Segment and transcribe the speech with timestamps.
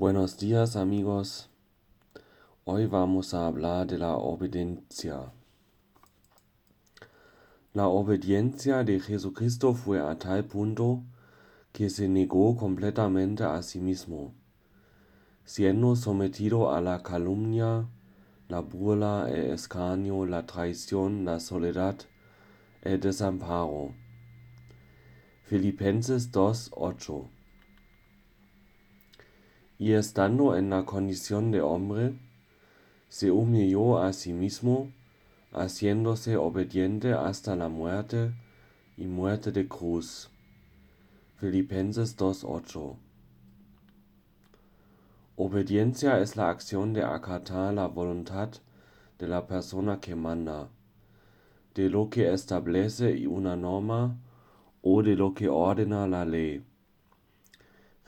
[0.00, 1.50] Buenos días amigos.
[2.64, 5.30] Hoy vamos a hablar de la obediencia.
[7.74, 11.02] La obediencia de Jesucristo fue a tal punto
[11.70, 14.32] que se negó completamente a sí mismo,
[15.44, 17.86] siendo sometido a la calumnia,
[18.48, 21.96] la burla, el escarnio, la traición, la soledad,
[22.80, 23.92] el desamparo.
[25.44, 27.39] Filipenses 2:8
[29.80, 32.12] y estando en la condición de hombre,
[33.08, 34.92] se humilló a sí mismo,
[35.52, 38.34] haciéndose obediente hasta la muerte
[38.98, 40.28] y muerte de cruz.
[41.38, 42.94] Filipenses 2.8
[45.36, 48.50] Obediencia es la acción de acatar la voluntad
[49.18, 50.68] de la persona que manda,
[51.74, 54.14] de lo que establece una norma
[54.82, 56.62] o de lo que ordena la ley.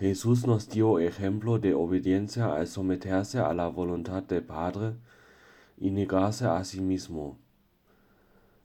[0.02, 4.96] Jesús nos dio ejemplo de obediencia al someterse a la voluntad del Padre
[5.78, 7.38] y negarse a sí mismo.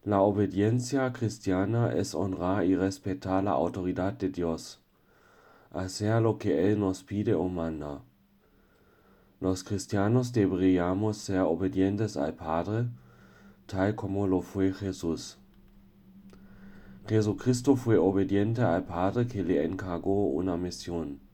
[0.04, 4.82] La obediencia cristiana es honrar y respetar la autoridad de Dios,
[5.70, 8.02] hacer lo que Él nos pide o manda.
[9.40, 12.88] Los cristianos deberíamos ser obedientes al Padre,
[13.68, 15.38] tal como lo fue Jesús.
[17.08, 21.27] Jesucristo fue obediente al Padre que le encargó una misión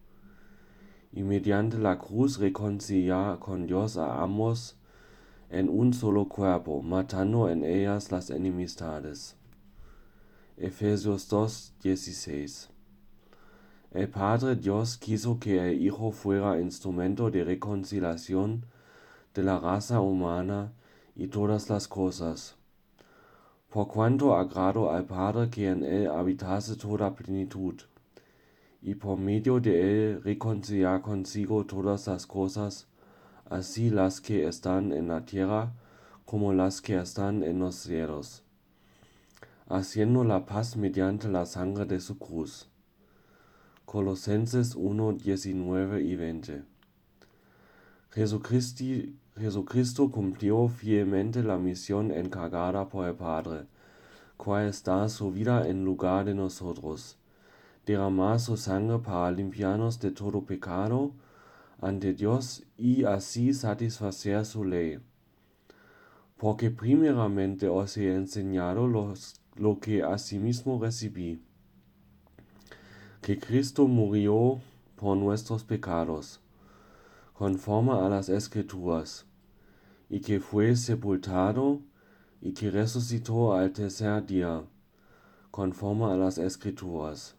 [1.14, 4.76] y mediante la cruz reconciliar con Dios a ambos
[5.50, 9.36] en un solo cuerpo, matando en ellas las enemistades.
[10.58, 12.70] Efesios 2:16
[13.92, 18.66] El Padre Dios quiso que el Hijo fuera instrumento de reconciliación
[19.36, 20.74] de la raza humana
[21.16, 22.56] y todas las cosas.
[23.70, 27.76] Por cuanto agrado al Padre que en él habitase toda plenitud
[28.86, 32.86] y por medio de él reconciliar consigo todas las cosas,
[33.50, 35.72] así las que están en la tierra
[36.26, 38.44] como las que están en los cielos,
[39.70, 42.68] haciendo la paz mediante la sangre de su cruz.
[43.86, 46.64] Colosenses 1, 19 y 20.
[49.38, 53.66] Jesucristo cumplió fielmente la misión encargada por el Padre,
[54.36, 57.18] cual está su vida en lugar de nosotros
[57.86, 61.12] derramar su sangre para limpiarnos de todo pecado
[61.82, 65.00] ante Dios y así satisfacer su ley.
[66.38, 71.42] Porque primeramente os he enseñado lo que asimismo recibí,
[73.22, 74.60] que Cristo murió
[74.96, 76.42] por nuestros pecados,
[77.34, 79.26] conforme a las Escrituras,
[80.10, 81.80] y que fue sepultado
[82.42, 84.64] y que resucitó al tercer día,
[85.52, 87.36] conforme a las Escrituras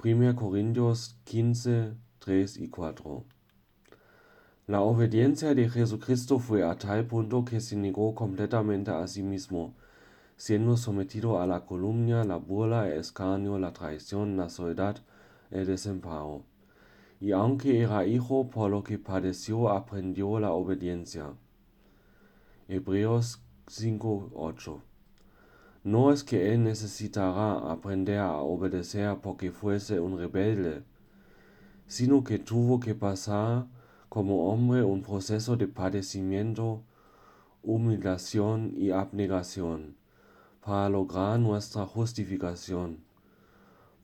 [0.00, 3.24] 1 Corintios 15, 3 y 4.
[4.68, 9.74] La obediencia de Jesucristo fue a tal punto que se negó completamente a sí mismo,
[10.36, 14.98] siendo sometido a la calumnia, la burla, el escarnio, la traición, la soledad,
[15.50, 16.44] el desamparo.
[17.18, 21.32] Y aunque era hijo, por lo que padeció, aprendió la obediencia.
[22.68, 24.82] Hebreos 5, 8.
[25.88, 30.82] No es que él necesitara aprender a obedecer porque fuese un rebelde,
[31.86, 33.64] sino que tuvo que pasar
[34.10, 36.82] como hombre un proceso de padecimiento,
[37.62, 39.96] humillación y abnegación
[40.62, 42.98] para lograr nuestra justificación,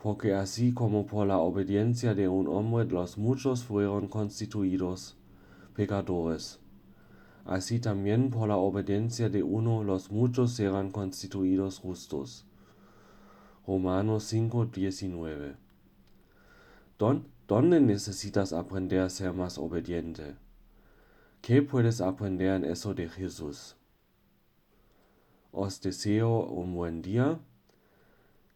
[0.02, 5.18] porque así como por la obediencia de un hombre los muchos fueron constituidos
[5.74, 6.63] pecadores,
[7.44, 12.46] así también por la obediencia de uno los muchos serán constituidos justos.
[13.66, 15.56] Romanos 5:19
[17.46, 20.36] ¿Dónde necesitas aprender a ser más obediente?
[21.42, 23.76] ¿Qué puedes aprender en eso de Jesús?
[25.52, 27.38] Os deseo un buen día.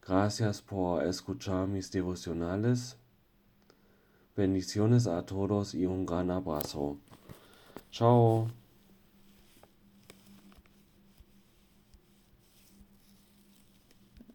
[0.06, 2.96] Gracias por escuchar mis devocionales.
[4.34, 6.96] Bendiciones a todos y un gran abrazo.
[7.90, 8.48] Chao.